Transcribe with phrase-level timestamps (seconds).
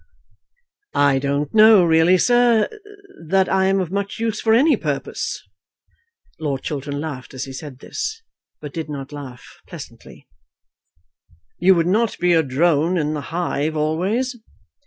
[0.95, 2.67] "I don't know really, sir,
[3.27, 5.43] that I am of much use for any purpose."
[6.39, 8.23] Lord Chiltern laughed as he said this,
[8.59, 10.27] but did not laugh pleasantly.
[11.59, 14.35] "You would not be a drone in the hive always?"